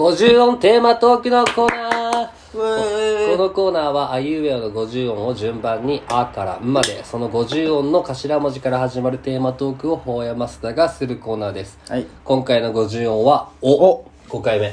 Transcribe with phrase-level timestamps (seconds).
[0.00, 2.28] 50音テーマトークのコーナー。
[2.52, 7.04] このコーナーはあいうえおの50音を順番に「あ」から「ん」まで。
[7.04, 11.78] その50音の頭文字から始まるテーマトークを法山須田がするコーナーです。
[11.86, 12.06] はい。
[12.24, 14.06] 今回の50音は「お」お。
[14.30, 14.72] 5回目。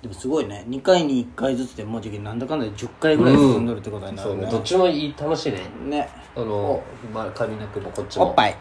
[0.00, 0.64] でもすごいね。
[0.70, 4.36] 2回に1回ずつでもうじきなんだかんだで10回ぐらい進んどるってことになるね。
[4.36, 4.50] そうね。
[4.50, 5.60] どっちもいい楽しいね。
[5.86, 6.08] ね。
[6.34, 6.80] あの
[7.12, 8.28] まあ上なくもこっちも。
[8.28, 8.56] おっぱい。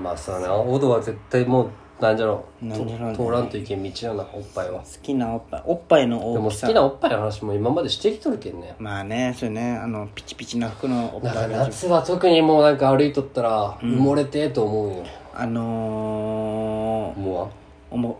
[0.00, 0.54] まあさな。
[0.54, 1.70] オドは絶対もう
[2.08, 2.66] なんじゃろう。
[2.66, 3.16] なんじゃろうね。
[3.16, 4.80] と通らんといけん道やなおっぱいは。
[4.80, 5.62] 好きなおっぱい。
[5.66, 8.74] おっぱいのでも好大きさきなおっぱいの話も今までしてきとるけんね。
[8.78, 15.04] まあねそれねあのピチピチな服のおっだかいが夏は特にもうなんか歩いとったら埋もれてえと思うんよ、
[15.34, 17.48] あの思わん？
[17.48, 17.50] ー、
[17.90, 18.18] 思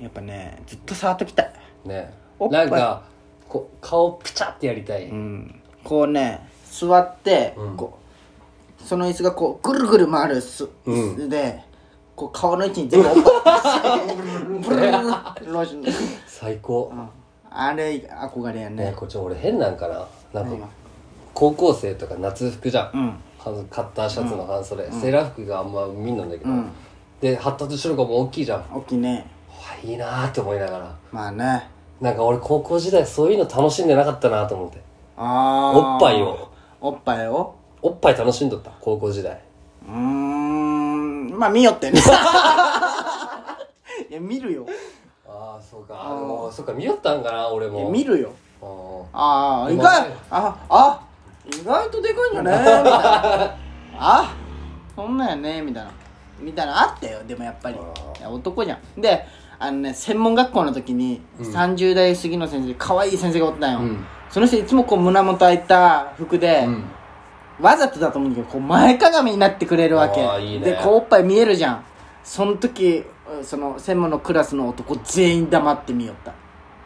[0.00, 0.02] う。
[0.02, 1.52] やっぱねずっと触っときたい。
[1.84, 2.12] ね。
[2.38, 3.04] おっぱないんか
[3.48, 5.60] こう顔ピチャってやりたい、うん。
[5.84, 7.98] こうね座って、こ
[8.80, 10.68] うその椅子がこうぐるぐる回るす、
[11.28, 11.62] で
[12.14, 16.92] こう顔の位置に全部おっぱいブルルルルローション最高、
[17.50, 20.06] あれ憧れやねねこっち俺変なんかな
[20.42, 20.68] なんか
[21.34, 26.50] 高校生とか夏服じゃん、うんカッターシャツの半袖、セーラー服があんま見んのんだけど、
[27.20, 29.26] で発達してる子も大きいじゃん大きいね
[29.82, 31.68] いいなーって思いながらまあね
[32.00, 34.80] なんか俺高校時代そういうの楽しんでなかったなと思って
[35.16, 36.48] あーおっぱいを
[36.80, 39.40] おっぱいをおっぱい楽しんどった高校時代
[39.88, 40.41] うーん
[41.42, 41.98] まあ見よってね。
[44.08, 44.64] いや見るよ。
[45.26, 46.00] ああそうか。
[46.00, 48.30] あもうそっか見よったんかな俺いやも見るよ。
[48.62, 49.04] あー。
[49.12, 50.12] ああ意外。
[50.30, 51.00] ああ
[51.44, 52.52] 意外とでかいんじゃね？
[52.54, 53.56] みたいな。
[53.98, 54.32] あ
[54.94, 55.62] そんなんやね。
[55.62, 55.90] みたいな。
[56.38, 57.18] みたいなあったよ。
[57.26, 57.76] でもやっぱり。
[57.76, 59.00] あいや男じゃん。
[59.00, 59.26] で
[59.58, 64.06] あのね専門学校の時に30代過ぎの先生可愛い先生がおったんよ、うん。
[64.30, 66.84] その人いつもこう胸元開いた服で、うん
[67.60, 70.22] わざとだと思うんだけどこう前かがみになってくれるわけ。
[70.22, 70.64] あーいいね。
[70.72, 71.84] でこうおっぱい見えるじゃん。
[72.24, 73.04] その時
[73.42, 76.32] その専門のクラスの男全員黙って見よった。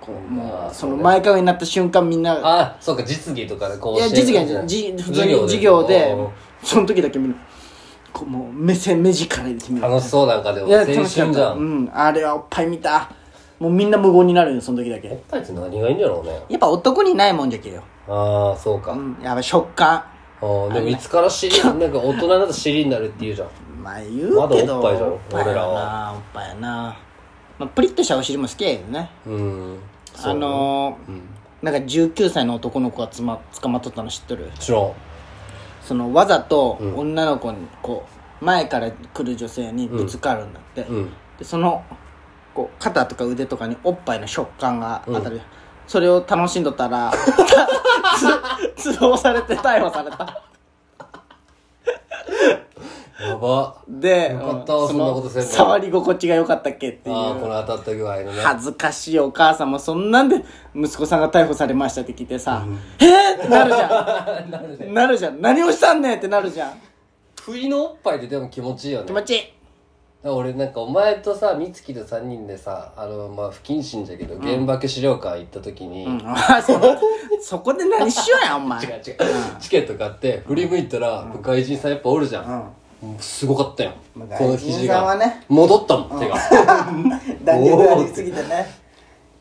[0.01, 6.17] こうもうその前かがみになった瞬間みんなあそうか実技とかでこういや実技はじ普通に授業で。
[6.63, 7.37] その時だけ見る。
[8.13, 9.83] こうもう目線目力で見る。
[9.83, 11.51] 楽しそうなんかでもいや青春楽しかっじゃた。
[11.53, 11.85] うん。
[11.85, 13.11] んあれはおっぱい見た。
[13.59, 16.41] もうみんな無言になるよその時だおっけぱいって何がいいんだろうね。
[16.49, 17.83] やっぱ男にないもんじゃけよ。
[18.09, 19.19] ああそうか、うん。
[19.23, 20.05] やっぱ食感
[20.41, 23.49] あーでもいつから尻なんか大人になったら尻になるって言うじゃん。
[23.83, 26.97] まあ言うけどまだおっぱいじゃん俺らなおっぱいやな。
[27.59, 29.11] まあプリッとしたお尻も好きやけどね。
[29.27, 29.79] うん
[30.23, 31.21] あのー
[31.63, 34.45] なんか19歳の男の子がつま捕まっとったの知っとる？
[34.45, 34.93] もちろん。
[35.83, 38.05] そのわざと女の子にこ
[38.41, 41.11] う前から来る女性にぶつかるんだって、うん。
[41.39, 41.83] でその
[42.55, 45.41] こう肩とか腕とかにおっぱいの食感が当たる、
[45.87, 47.13] それを楽しんどったら
[48.77, 50.43] つ通報されて逮捕された。
[53.19, 53.77] やば。
[53.89, 57.17] でよかったうんそんなことせんの触り心地が良かったっけっていう。
[57.17, 58.43] ああこの当たった具合のね。
[58.43, 62.63] 恥ずかしいお母さんもそんなんで息子さんが逮捕されましたって聞いてさ
[63.01, 63.87] 「えー!」ってなるじゃ
[64.89, 64.93] ん。
[64.95, 65.41] なるじゃん。
[65.41, 66.73] 何をしたんねんってなるじゃん。
[67.43, 69.07] 不意のおっぱいってでも気持ちいいよね。
[69.07, 69.41] 気持ちいい
[70.35, 76.23] 俺なんかお前とさ美月と3人でさあのまあ不謹慎だけど原爆資料館行った時に、うん。
[76.27, 76.81] あそ
[77.41, 78.83] そこで何しようやお前。
[78.85, 79.01] 違う違う、
[79.61, 82.47] チケット買って振り向いたら、外人さんやっぱおるじゃん、
[83.01, 85.45] もうすごかったよ、まあこの肘が、ね。
[85.49, 86.37] 戻ったもん、手が。
[87.45, 88.67] 弾力がありすぎてね。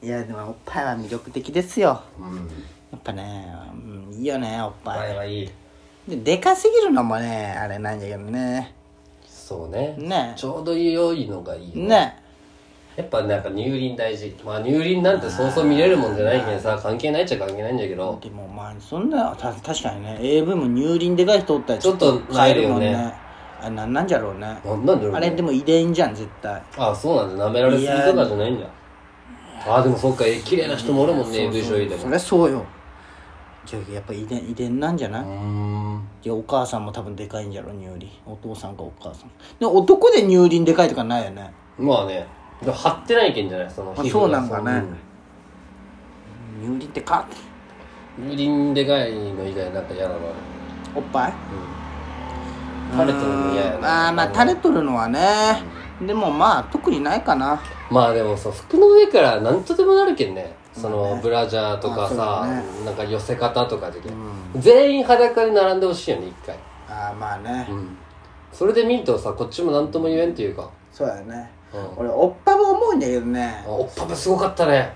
[0.03, 2.00] いやでもおっぱいは魅力的ですよ。
[2.19, 2.35] うん。
[2.35, 5.00] やっぱね、うん、いいよねおっぱい。
[5.00, 5.52] 前はいい。
[6.07, 8.75] ででかすぎるのもねあれなんだけどね
[9.46, 9.94] そうね。
[10.00, 10.34] ね。
[10.36, 12.18] ちょうど良いのがいいよね。
[12.96, 14.36] やっぱなんか乳輪大事。
[14.44, 18.18] まあ乳輪なんてそうそう見れるもんじゃないけどさ関係ないっちゃ関係ないんだけど。
[18.20, 23.14] でもまあそんなた確かにね AV も乳輪でかい人おったらちょっと変えるもんなえるよね。
[23.62, 24.40] あれなんなんじゃろうね。
[24.40, 25.18] なんなんだろうね。
[25.18, 26.64] あれでも遺伝じゃん絶対。
[26.78, 27.48] あそうなんだ。
[27.48, 28.66] 舐められすぎとかじゃないんだ。
[29.68, 32.10] あでもそっかえ綺麗な人もおるもんね AV 女優でそも。
[32.10, 32.66] りゃそうよ
[33.66, 35.24] じゃあやっぱ遺伝遺伝なんじゃない？
[35.24, 39.31] いやお母さんも多分でかいんじゃろ乳輪お父さんかお母さん。
[39.59, 41.52] でも男で乳輪でかいとかないよね？
[41.78, 42.28] まあね。
[42.64, 43.70] 張ってないけんじゃない？
[43.72, 44.09] そのあ皮膚が。
[44.12, 44.84] そうなんかね。
[46.62, 47.28] 乳輪ってか？
[48.20, 50.26] うん乳輪でかいの以外なんか嫌なのある？
[50.96, 51.34] おっぱい？
[52.94, 54.06] 垂れてるの嫌やな。
[54.06, 55.20] ああまあ垂れとるのはね
[56.02, 57.62] でもまあ特にないかな。
[57.90, 60.56] まあでもさ服の上から何とでもなるけんね。
[60.74, 62.46] そのブラジャーとかあさ、
[62.76, 64.14] そうなんか寄せ方とかでけん、
[64.58, 66.58] 全員裸に並んでほしいよね一回。
[66.90, 67.97] ああまあね、うん。
[68.52, 71.50] それで見るとさこっちも何とも言えんっていうか、そうだね。
[71.74, 73.64] うん、俺おっぱも思うんだけどね。
[73.66, 74.94] あおっぱめすごかったね。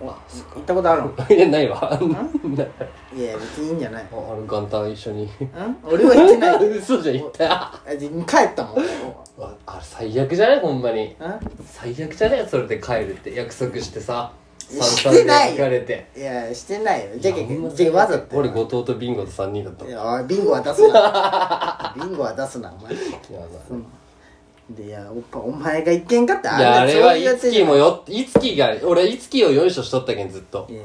[0.00, 0.12] お行
[0.60, 1.12] ったことあるの？
[1.34, 1.76] いやないわ。
[3.14, 3.22] い。
[3.22, 4.06] や別にいいんじゃない。
[4.10, 5.24] あの元旦一緒に。
[5.24, 5.28] ん？
[5.84, 6.68] 俺は行ってない。
[6.78, 7.52] 嘘じゃん言った。
[7.52, 8.82] あじゃ帰ったもんあ
[9.40, 9.55] あれ
[9.90, 10.60] 最悪じゃない？
[10.60, 11.04] ほんまに。
[11.04, 11.16] ん
[11.64, 12.46] 最悪じゃね？
[12.48, 13.34] それで帰るって。
[13.34, 14.32] 約束してさ。
[14.58, 16.08] してない行かれて。
[16.16, 17.10] いやしてないよ。
[17.18, 21.94] じゃあほんまじゃあわざと俺後藤とビンゴと3人だったいやおいビンゴは出すな。
[21.96, 22.92] ビンゴは出すなお前。
[22.92, 23.38] いや
[23.70, 23.80] まあ
[24.68, 30.66] でいやおっぱお前がいけんかっていやあれはいつつきもよいつきが俺いつきをよいしょしとったけんずっと。
[30.68, 30.84] いやい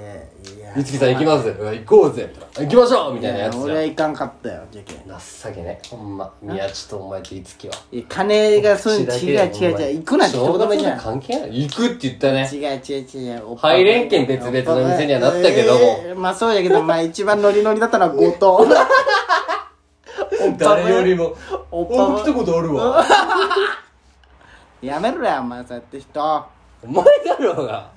[0.59, 2.31] やいつきさん行きますうわ行こうぜ。
[2.59, 3.63] 行きましょうみたいなやつじゃん。
[3.63, 7.73] 俺は行かんかったよじゃけん情けねほんま宮地とお前といつきは。
[7.91, 10.99] いや金がそういうの違う違う違う行くなって一言目じゃん。
[10.99, 11.61] 関係ない。
[11.63, 12.49] 行くって言ったね。
[12.53, 13.73] 違う違う違うおっぱ。
[13.73, 15.79] 入れんけん別々の店にはなったけども。
[16.05, 18.69] えーまあそうやけどまあ一番ノリノリだったのは後藤
[20.65, 21.35] 誰よりも。
[21.71, 23.05] おっぱお来たことあるわ。
[24.81, 26.23] やめろよお前そうやって人。
[26.23, 26.47] あ
[26.83, 27.89] お前だろうが。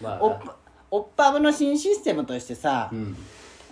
[0.00, 0.54] まあおっぱ
[0.90, 3.16] おっぱぶの新システムとしてさ、うん。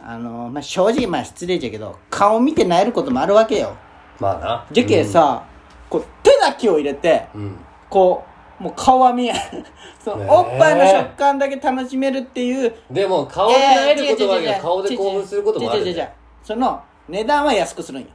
[0.05, 3.77] あのまあ正直まあ失礼じゃけど顔見てなえることもあるわけよ。
[4.21, 4.67] まあな。
[4.71, 5.43] じゃけさ、
[5.91, 7.59] こう手だけを入れてうん。
[7.91, 8.25] こ
[8.61, 9.35] うもう顔は見え
[10.03, 10.29] そのねえ。
[10.31, 12.75] おっぱいの食感だけ楽しめるっていう。
[12.91, 15.91] でも顔で会えることはあるやい顔で興奮することもあるね。
[15.91, 16.11] 違う違う違う違う。
[16.45, 18.09] その値段は安くするんよ。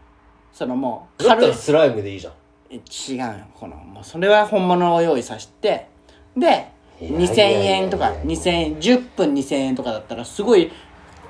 [0.51, 2.33] そのもうだったらスライムでいいじゃん。
[2.69, 3.33] え違うよ。
[3.53, 5.87] このもうそれは本物を用意させて。
[6.35, 6.71] で
[7.01, 7.71] いや2000いやいやいや。
[7.77, 10.71] 円とか2000円10分2000円とかだったらすごい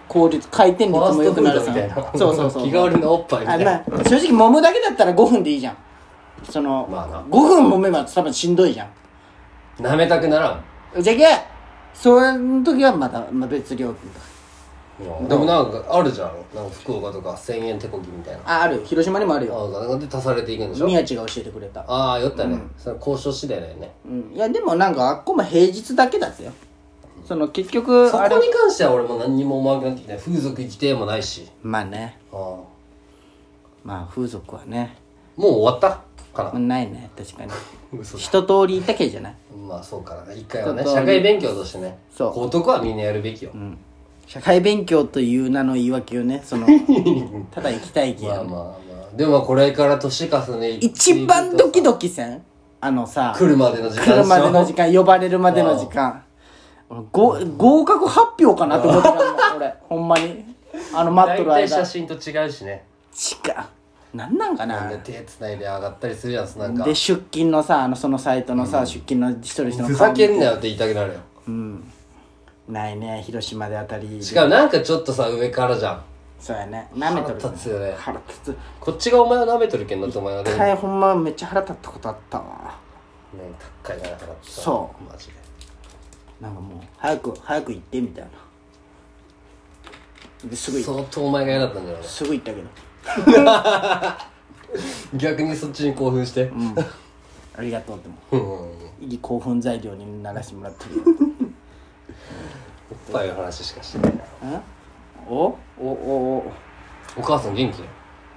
[0.07, 1.73] 効率回転率も良くなるさ。
[2.15, 3.75] そうそうそう気軽なおっぱいみたいな。
[3.75, 5.77] あまあ正直揉むだけだったら5分でいいじゃん。
[6.43, 7.21] その、まあな。
[7.21, 8.89] 5分揉めば多分しんどいじゃん。
[9.79, 10.49] 舐めたくなら
[10.97, 11.01] ん。
[11.01, 11.25] じゃけ
[11.93, 14.25] そういう時はまた、まあ、別料金とか
[15.27, 16.31] でもなんかあるじゃん。
[16.53, 18.41] なんか福岡とか1000円手こぎみたいな。
[18.45, 18.81] ああるよ。
[18.83, 19.71] 広島にもあるよ。
[19.83, 20.87] あなんで足されていくんでしょ？
[20.87, 21.81] 宮地が教えてくれた。
[21.87, 23.91] ああ酔ったね、それ交渉次第だよね。
[24.05, 24.31] うん。
[24.35, 26.51] いやでもなんかあっこも平日だけだったよ。
[27.25, 31.47] その結局そこに関しては俺も何にも思わなくなってきた風俗行きてえもないし。
[31.63, 32.17] まあね。
[32.33, 32.57] あ
[33.83, 34.97] まあ風俗はね。
[35.37, 36.01] う終わった
[36.33, 36.59] かな？
[36.59, 37.09] ないね。
[37.17, 37.51] 確かに。
[37.97, 39.35] 嘘一通りいたけじゃない。
[39.67, 40.33] まあそうかな。
[40.33, 41.97] 一回はね社会勉強としてね。
[42.15, 42.39] そう。
[42.45, 43.51] 男はみんなやるべきよ、
[44.29, 46.67] 社会勉強という名の言い訳をねその
[47.49, 48.69] ただ行きたいけや、まあまあま
[49.11, 49.17] あ。
[49.17, 52.43] でもこれから年重ね一番ドキドキせん？
[52.79, 54.05] あのさ来るまでの時間。
[54.05, 56.21] 来るまでの時間呼ばれるまでの時間。
[56.91, 59.21] 俺 ご合格発表かなって思ってたの
[59.57, 60.45] 俺ほんまに。
[60.93, 61.77] あの待っとる間。
[61.77, 62.85] 写真と違うしね。
[63.11, 64.15] 違う。
[64.15, 64.91] なんなんかな。
[65.03, 66.83] 手つないで上がったりするやつなんか。
[66.83, 71.19] で出勤のさあのそのサイトのさ、出勤の一人一人のふざけんなよって言いたくなるよ
[72.69, 74.23] ないね広島であたり。
[74.23, 76.03] しかもなんかちょっとさ上からじゃん。
[76.39, 76.87] そうやね。
[76.93, 77.95] 舐めとる腹立つよね。
[77.97, 78.57] 腹立つ。
[78.79, 82.79] こっちがお前を舐めとるけんなってお前は一回ほんまめっちゃ腹立ったことあったわ。
[83.83, 85.33] 高いな腹立つそマジで。
[86.39, 88.29] なんかもう早く早く行ってみたいな。
[90.49, 92.03] ですぐ相当お前が嫌だったんだよね。
[92.03, 92.69] すぐ行ったけど。
[95.17, 96.51] 逆にそっちに興奮して。
[97.57, 98.69] ありがとうっても
[99.01, 99.05] う。
[99.05, 99.09] ん。
[99.09, 101.28] いい興奮材料にならしてもらってるよ
[102.91, 104.13] おっぱいの話しかしてない
[104.43, 104.57] な。
[104.57, 104.63] ん
[105.27, 105.33] お？
[105.35, 105.57] お？
[105.81, 105.87] お？
[105.87, 106.51] お？
[107.17, 107.83] お母さん元気？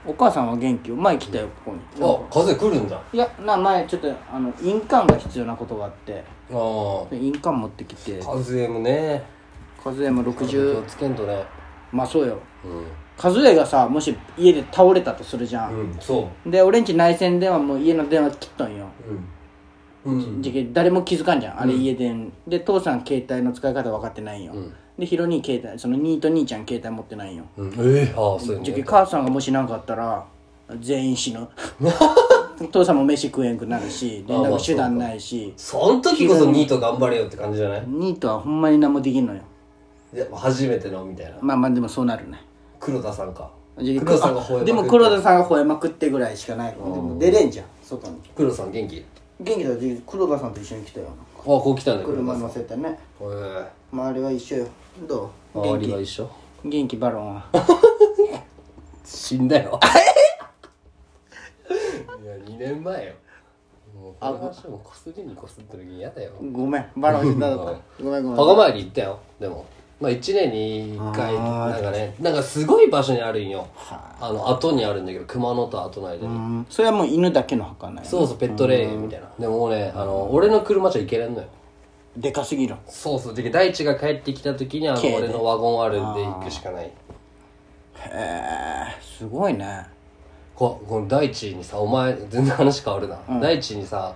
[0.05, 0.97] お母さんは元気よ。
[0.97, 1.81] 前来たよここに。
[2.05, 2.97] あ風来るんだ。
[2.97, 6.25] あいやな前ちょっとあの印鑑が必要なことがあって。
[6.51, 8.19] あ印鑑持ってきて。
[8.21, 9.23] 風邪もね。
[9.85, 11.45] 和江も気を60つけんとね。
[11.93, 12.39] まあそうよ。
[12.65, 12.69] う
[13.23, 16.51] 和江がさもし家で倒れたとするじゃん、んうんそう。
[16.51, 19.25] で俺んち内線電話もう家の電話切っとんよ、うん
[20.05, 21.61] うんじゃけ誰も気づかんじゃん。
[21.61, 24.73] あれ家電、で父さん携帯の使い方分かってないんよ、ん。
[24.99, 27.69] でヒロ兄携帯その兄と兄ちゃん携帯持ってないんよ、うん。
[27.79, 30.25] ええああそういうじゃけね母さんがもし何かあったら
[30.81, 31.47] 全員死ぬ。
[32.71, 35.53] 父さんも飯食えんくなるし連絡手段ないし。
[35.57, 37.85] そん時こそニート頑張れよって感じじゃない？
[37.87, 39.41] 兄とはほんまに何もできんのよ。
[40.15, 41.39] いや初めてのみたいな。
[41.41, 42.39] まあまあでもそうなるね。
[42.79, 43.51] 黒田さんか。
[43.81, 44.65] じゃけ黒田さんが吠えまくって。
[44.67, 46.73] でも黒田さんが吠えまくってぐらいしかない。
[46.73, 48.17] でも出れんじゃん外に。
[48.37, 49.05] 黒田さん元気？
[49.43, 49.77] 元気だよ。
[50.07, 51.07] 黒田さんと一緒に来たよ。
[51.39, 52.03] あこう来たん。
[52.05, 52.99] 車乗せてね。
[53.21, 54.67] へ周りは一緒よ。
[55.09, 55.63] どえう？
[55.63, 55.85] 元気？
[55.85, 56.31] 周りが一緒。
[56.65, 57.45] 元気バロンは。
[59.05, 59.79] 死んだよ。
[62.23, 63.13] いや2年前よ。
[63.95, 66.33] もう話もこすりにこすってる時嫌だよ。
[66.53, 66.87] ごめん。
[66.97, 67.65] バロン死んだだった
[68.03, 68.37] ごめんごめん。
[68.37, 69.19] 墓参り行ったよ。
[69.41, 69.67] でも
[70.03, 73.69] まあ1年に1回なんかねなんかすごい場所にあるんよ。
[73.89, 74.33] あ。
[74.33, 76.27] の後にあるんだけど熊野と後の間に。
[76.27, 76.67] うん。
[76.69, 79.31] それはもう犬だけの墓なんやそうそうペットレーンみたいな。
[79.39, 81.47] でも俺あの俺の車じゃ行けれんのよ。
[82.17, 82.75] でかすぎる。
[82.89, 83.35] そうそう。
[83.35, 86.87] で大地が帰ってきた時にあの俺のワゴンあるんで行くしかない。
[86.87, 86.91] へ
[88.05, 89.87] えすごいね。
[90.57, 94.15] ここの大地にさお前全然話変わるな、大地にさ、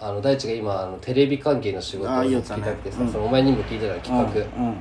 [0.00, 2.62] あの大地が今あのテレビ関係の仕事をつだね。
[2.62, 4.76] たくてさ、そのお前にも聞いてた企画、うん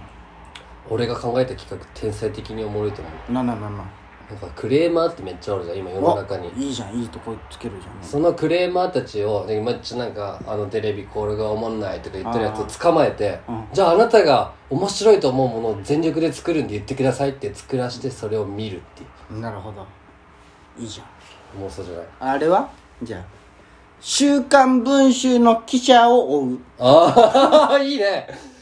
[0.89, 3.31] 俺が考えた企画天才的におもろいと思う。
[3.33, 3.87] なんなんなんなん
[4.29, 6.49] なんかクレーマーってめっちゃあるじゃん今世の中に。
[6.55, 8.03] いいじゃんいいとこつけるじゃん。
[8.03, 13.39] そのクレーマーたちをでめっちゃなんかあのテレビこれがおもんないとか言ってるやつを捕まえて、
[13.73, 19.03] じゃああなたが面白いと思うものを全力で作るんで言ってくださいって作らしてそれを見るって
[19.35, 19.85] いなるほど。
[20.79, 21.61] いいじゃん。
[21.61, 22.05] う妄想じゃない。
[22.19, 22.69] あれは？
[23.03, 23.23] じゃあ
[23.99, 26.59] 「週刊文春」の記者を追う。
[26.79, 28.27] ああ いいね。
[28.29, 28.52] と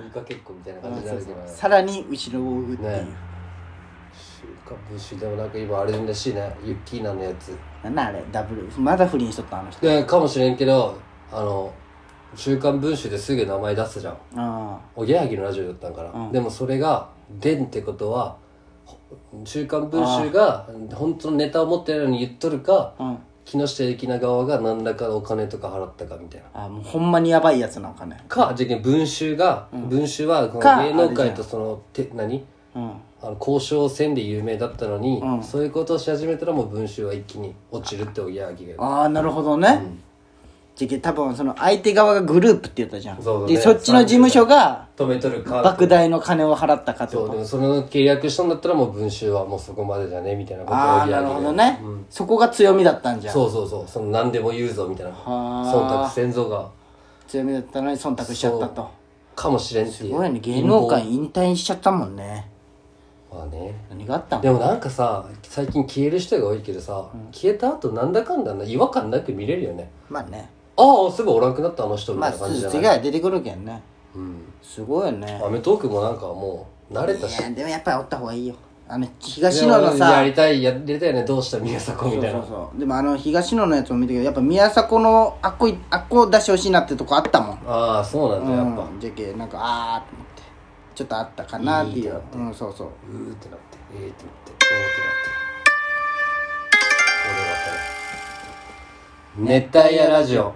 [0.00, 1.40] 追いかけっこみたいな感じになるけど。
[1.40, 3.06] ねさらに後ろを追うっていう、ね。
[4.12, 7.56] 週刊文春でもなんか今あれらしいねユッキーナのやつ。
[7.84, 8.24] なんなんあれ？
[8.32, 8.68] ダブル。
[8.78, 9.80] まだ不倫しとったあの人。
[9.86, 10.96] でかもしれんけど
[11.32, 11.72] あの
[12.34, 14.16] 「週刊文春」ですぐ名前出すじゃん。
[14.36, 17.08] あおぎやはぎのラジオだったんから、でもそれが
[17.40, 18.36] 「でん」ってことは
[18.84, 18.98] ほ
[19.44, 23.18] 週刊文春が本当のネタを持ってないのに言っとるかあうん
[23.50, 26.64] 木下ゆきな側が何らかお金とか払ったかみたいな。
[26.66, 32.44] あもうほんまにやばいやつなんかねかじゃけん文春が、文春はこのか芸能界とそのて何？
[32.76, 32.92] うん。
[33.22, 38.82] あの交渉戦で有名だったのに、そういうことをし始めたらもう文春は一気に落ちるっておぎやはぎが言う。
[38.82, 39.82] ああなるほどね、
[40.80, 43.22] じゃけ多分その相手側がグループって言ったじゃん。
[43.22, 45.62] そうだねでそっちの事務所が止めとるか。
[45.62, 47.36] 莫大の金を払ったかってことそう。
[47.36, 53.34] でもその契約したんだったらもう文春はもうそこまでじゃねみたいなことをああなるほどね、そこが強みだったんじゃん。
[53.34, 53.88] そうそうそう。
[53.88, 55.12] その何でも言うぞみたいな。
[55.12, 56.70] 忖度先祖が。
[57.28, 58.90] 強みだったのに忖度しちゃったと。
[59.36, 60.10] かもしれんっていう。
[60.10, 60.40] すごいね。
[60.40, 62.48] 芸能界引退しちゃったもんね。
[63.32, 63.74] まあね。
[63.88, 64.42] 何があったの？
[64.42, 69.90] でもなんかさ最近消える人が多いけどさ、消えた後なんだかんだな違和感なく見れるよね。
[70.08, 73.82] まあねああすぐおらんくなったあの人みまあたいな感じじゃ次ない、が出てくるけんね。
[74.14, 74.36] うん。
[74.62, 75.40] すごいよね。
[75.44, 77.38] アメトークもなんかもう慣れたし。
[77.38, 78.54] いやでもやっぱりおった方がいいよ。
[78.88, 81.24] あの東野のさやりたいやりたいよね。
[81.24, 82.40] どうした宮迫みたいな。
[82.40, 87.58] そうそうでもあの東野のやつも見てけどやっぱ宮迫のあっこいあっこ出してほしいなってとこあったもん。
[87.66, 89.00] ああそうなんだやっぱ、うん。
[89.00, 90.42] じゃけなんかあーって思って。
[90.96, 92.20] ちょっとあったかなっていう。
[92.34, 92.86] うんそうそう。
[92.86, 93.78] うーってなって。
[93.94, 94.50] えーってなって。
[94.50, 94.90] うーってなっ
[95.22, 95.30] て。
[99.38, 100.52] 俺は熱帯夜ラジオ